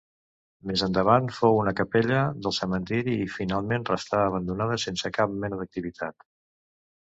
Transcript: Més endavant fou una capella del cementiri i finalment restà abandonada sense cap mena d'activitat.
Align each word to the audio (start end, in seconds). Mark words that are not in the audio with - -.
Més 0.69 0.83
endavant 0.85 1.27
fou 1.39 1.57
una 1.63 1.73
capella 1.79 2.21
del 2.45 2.55
cementiri 2.59 3.13
i 3.27 3.29
finalment 3.35 3.85
restà 3.91 4.23
abandonada 4.31 4.79
sense 4.87 5.13
cap 5.19 5.37
mena 5.45 5.61
d'activitat. 5.61 6.19